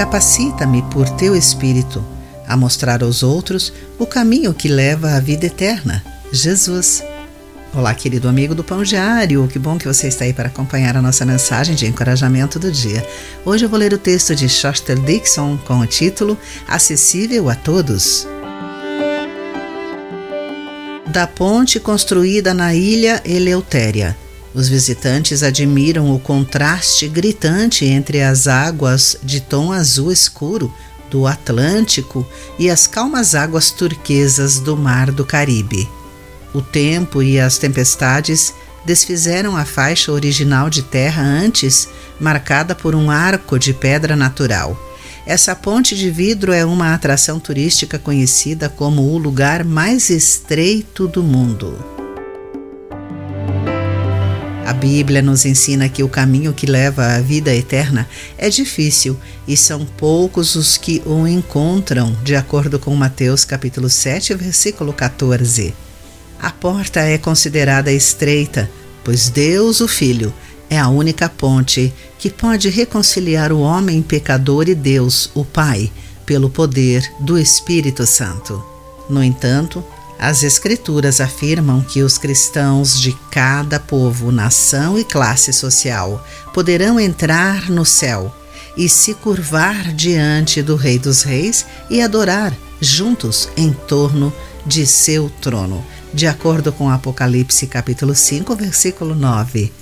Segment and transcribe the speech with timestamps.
[0.00, 2.02] capacita-me por teu Espírito
[2.48, 6.02] a mostrar aos outros o caminho que leva à vida eterna,
[6.32, 7.04] Jesus.
[7.74, 11.02] Olá, querido amigo do Pão Diário, que bom que você está aí para acompanhar a
[11.02, 13.06] nossa mensagem de encorajamento do dia.
[13.44, 18.26] Hoje eu vou ler o texto de Shoster Dixon com o título Acessível a Todos.
[21.08, 24.16] Da ponte construída na ilha Eleutéria.
[24.52, 30.72] Os visitantes admiram o contraste gritante entre as águas de tom azul escuro
[31.08, 32.26] do Atlântico
[32.58, 35.88] e as calmas águas turquesas do Mar do Caribe.
[36.52, 38.52] O tempo e as tempestades
[38.84, 41.88] desfizeram a faixa original de terra antes
[42.18, 44.76] marcada por um arco de pedra natural.
[45.26, 51.22] Essa ponte de vidro é uma atração turística conhecida como o lugar mais estreito do
[51.22, 51.99] mundo.
[54.70, 59.56] A Bíblia nos ensina que o caminho que leva à vida eterna é difícil e
[59.56, 65.74] são poucos os que o encontram, de acordo com Mateus capítulo 7, versículo 14.
[66.40, 68.70] A porta é considerada estreita,
[69.02, 70.32] pois Deus, o Filho,
[70.70, 75.90] é a única ponte que pode reconciliar o homem pecador e Deus, o Pai,
[76.24, 78.64] pelo poder do Espírito Santo.
[79.08, 79.84] No entanto,
[80.22, 87.70] as Escrituras afirmam que os cristãos de cada povo, nação e classe social poderão entrar
[87.70, 88.30] no céu
[88.76, 94.30] e se curvar diante do Rei dos Reis e adorar juntos em torno
[94.66, 95.82] de seu trono
[96.12, 99.72] de acordo com Apocalipse capítulo 5, versículo 9.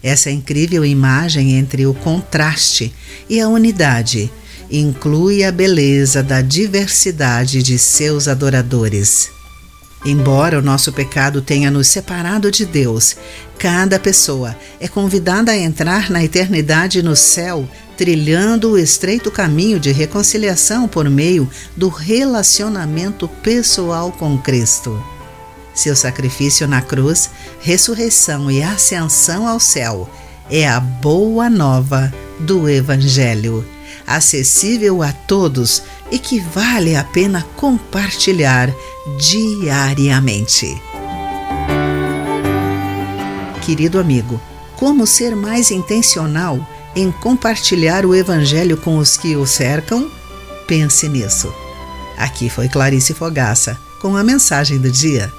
[0.00, 2.94] Essa incrível imagem entre o contraste
[3.28, 4.30] e a unidade
[4.70, 9.34] inclui a beleza da diversidade de seus adoradores.
[10.04, 13.16] Embora o nosso pecado tenha nos separado de Deus,
[13.58, 17.66] cada pessoa é convidada a entrar na eternidade no céu,
[17.96, 25.02] trilhando o estreito caminho de reconciliação por meio do relacionamento pessoal com Cristo.
[25.74, 30.08] Seu sacrifício na cruz, ressurreição e ascensão ao céu
[30.50, 33.64] é a boa nova do Evangelho,
[34.06, 38.72] acessível a todos e que vale a pena compartilhar
[39.18, 40.80] diariamente.
[43.64, 44.40] Querido amigo,
[44.76, 46.58] como ser mais intencional
[46.94, 50.10] em compartilhar o Evangelho com os que o cercam?
[50.66, 51.52] Pense nisso.
[52.16, 55.32] Aqui foi Clarice Fogaça com a mensagem do dia.